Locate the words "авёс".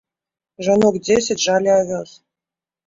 1.79-2.19